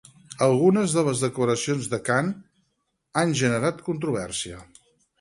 Algunes 0.45 0.95
de 0.99 1.03
les 1.07 1.21
declaracions 1.25 1.91
de 1.93 2.01
Khan 2.09 2.33
han 3.23 3.39
generat 3.45 3.89
controvèrsia. 3.93 4.69